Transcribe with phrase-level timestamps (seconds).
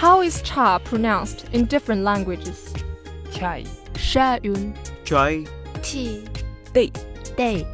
[0.00, 2.72] How is cha pronounced in different languages?
[3.32, 3.66] Chai.
[3.92, 4.74] Shayun.
[5.04, 5.44] Chai.
[5.82, 6.24] Tea.
[6.72, 6.90] Day.
[7.36, 7.66] Day.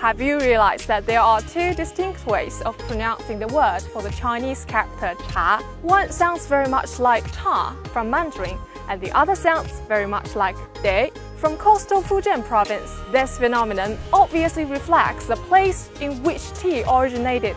[0.00, 4.10] Have you realized that there are two distinct ways of pronouncing the word for the
[4.10, 5.68] Chinese character cha?
[5.82, 8.56] One sounds very much like cha from Mandarin,
[8.88, 10.54] and the other sounds very much like
[10.84, 12.94] de from coastal Fujian province.
[13.10, 17.56] This phenomenon obviously reflects the place in which tea originated,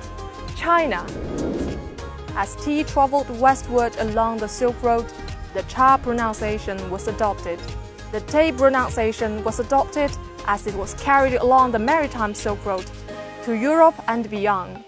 [0.55, 1.05] China.
[2.39, 5.07] As tea traveled westward along the Silk Road,
[5.55, 7.59] the cha pronunciation was adopted.
[8.11, 10.11] The te pronunciation was adopted
[10.45, 12.85] as it was carried along the maritime Silk Road
[13.41, 14.83] to Europe and beyond.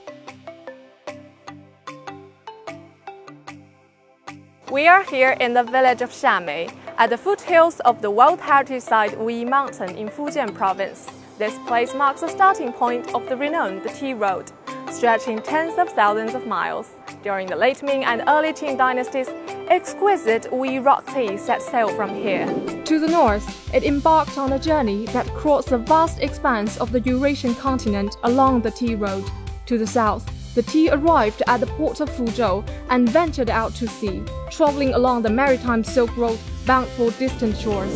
[4.72, 8.84] We are here in the village of Xiamei, at the foothills of the World Heritage
[8.84, 11.10] Site Wuyi Mountain in Fujian Province.
[11.40, 14.52] This place marks the starting point of the renowned Tea Road,
[14.92, 16.92] stretching tens of thousands of miles.
[17.22, 19.28] During the late Ming and early Qing dynasties,
[19.68, 22.46] exquisite Wuyi rock tea set sail from here.
[22.86, 27.02] To the north, it embarked on a journey that crossed the vast expanse of the
[27.02, 29.30] Eurasian continent along the Tea Road.
[29.66, 33.88] To the south, the tea arrived at the port of Fuzhou and ventured out to
[33.90, 37.94] sea, traveling along the maritime Silk Road bound for distant shores.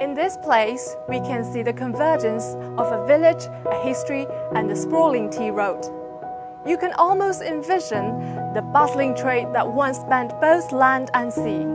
[0.00, 2.44] In this place, we can see the convergence
[2.76, 6.01] of a village, a history, and a sprawling tea road.
[6.64, 8.14] You can almost envision
[8.54, 11.66] the bustling trade that once spanned both land and sea.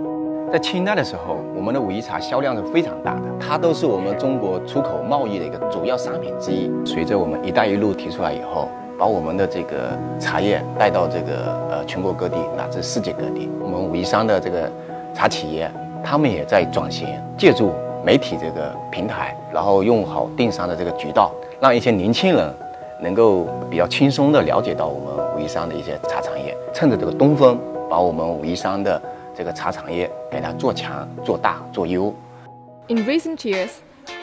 [0.49, 6.71] 在清代的时候，我们的武夷茶销量是非常大的，它都是我们中国出口贸易的一个主要商品之一。
[6.85, 9.89] 随着我们“一带一路”提出来以后，把我们的这个
[10.21, 13.49] 茶叶带到这个呃全国各地乃至世界各地。
[13.61, 14.71] 我们武夷山的这个
[15.13, 15.69] 茶企业，
[16.01, 17.73] 他们也在转型，借助
[18.05, 22.53] 媒体这个平台，然后用好电商的这个渠道，让一些年轻人
[23.00, 26.56] 能够比较轻松的了解到我们武夷山的一些茶产业。
[26.72, 27.58] 趁着这个东风，
[27.90, 29.00] 把我们武夷山的
[29.36, 32.14] 这个茶产业给它做强、做大、做优。
[32.88, 33.70] In recent years,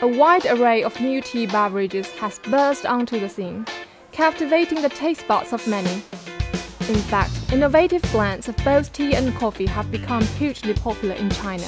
[0.00, 3.64] a wide array of new tea beverages has burst onto the scene,
[4.12, 6.02] captivating the taste buds of many.
[6.88, 11.66] In fact, innovative blends of both tea and coffee have become hugely popular in China.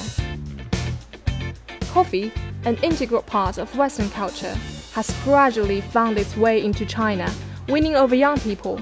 [1.93, 2.31] Coffee,
[2.65, 4.53] an integral part of Western culture,
[4.98, 7.32] has gradually found its way into China,
[7.68, 8.80] winning over young people.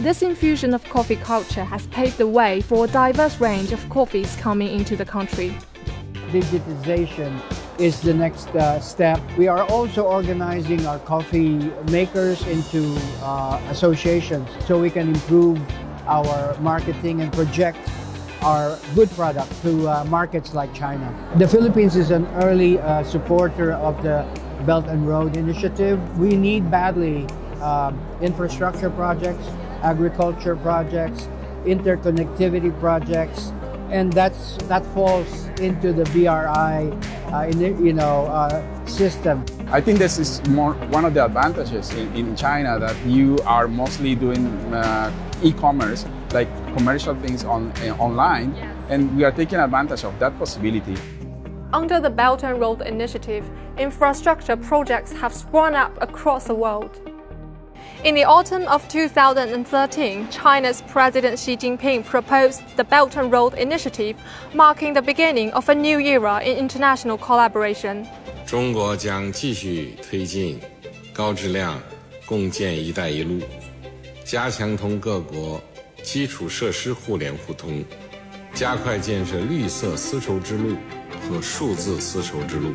[0.00, 4.36] This infusion of coffee culture has paved the way for a diverse range of coffees
[4.36, 5.56] coming into the country.
[6.30, 7.32] digitization
[7.78, 9.18] is the next uh, step.
[9.38, 12.82] We are also organizing our coffee makers into
[13.22, 15.58] uh, associations so we can improve
[16.06, 17.78] our marketing and project
[18.42, 21.08] our good product to uh, markets like China.
[21.36, 24.24] The Philippines is an early uh, supporter of the
[24.66, 25.98] Belt and Road Initiative.
[26.18, 27.26] We need badly
[27.60, 29.46] um, infrastructure projects,
[29.82, 31.28] agriculture projects,
[31.64, 33.52] interconnectivity projects,
[33.90, 36.90] and that's that falls into the BRI,
[37.32, 39.44] uh, in, you know, uh, system.
[39.68, 43.68] I think this is more one of the advantages in, in China that you are
[43.68, 45.12] mostly doing uh,
[45.42, 48.54] e-commerce, like commercial things on uh, online,
[48.88, 50.96] and we are taking advantage of that possibility.
[51.71, 53.43] Under the Belt and Road Initiative,
[53.77, 56.91] infrastructure projects have sprung up across the world.
[58.03, 64.15] In the autumn of 2013, China's President Xi Jinping proposed the Belt and Road Initiative,
[64.53, 68.05] marking the beginning of a new era in international collaboration.
[68.45, 70.59] 中国将继续推进
[71.13, 71.81] 高质量
[72.25, 73.41] 共建“一带一路”，
[74.23, 75.59] 加强同各国
[76.03, 77.83] 基础设施互联互通，
[78.53, 80.75] 加快建设绿色丝绸之路
[81.29, 82.73] 和数字丝绸之路。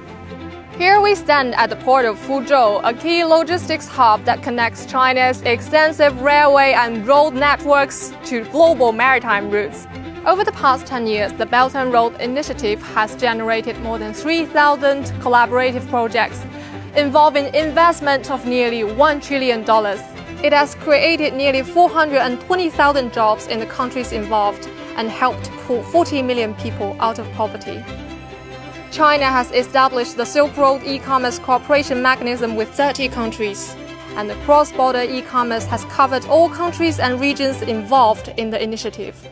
[0.79, 5.43] Here we stand at the port of Fuzhou, a key logistics hub that connects China's
[5.43, 9.87] extensive railway and road networks to global maritime routes.
[10.25, 15.05] Over the past 10 years, the Belt and Road Initiative has generated more than 3,000
[15.21, 16.41] collaborative projects
[16.97, 19.61] involving investment of nearly $1 trillion.
[20.43, 24.67] It has created nearly 420,000 jobs in the countries involved
[24.97, 27.85] and helped pull 40 million people out of poverty.
[28.96, 33.76] China has established the Silk Road e-commerce cooperation mechanism with 30 countries,
[34.16, 39.28] and the cross-border e-commerce has covered all countries and regions involved in the initiative.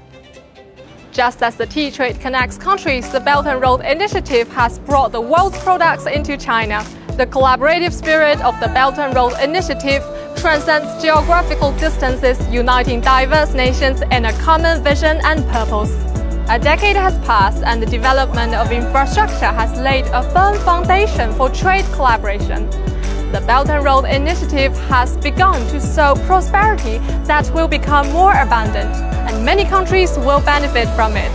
[1.14, 5.22] Just as the tea trade connects countries, the Belt and Road Initiative has brought the
[5.22, 6.84] world's products into China.
[7.16, 10.04] The collaborative spirit of the Belt and Road Initiative
[10.36, 16.23] transcends geographical distances, uniting diverse nations in a common vision and purpose.
[16.50, 21.50] A decade has passed, and the development of infrastructure has laid a firm foundation for
[21.50, 22.70] trade collaboration.
[23.32, 28.94] The Belt and Road Initiative has begun to sow prosperity that will become more abundant.
[29.28, 31.32] And many countries will benefit from it.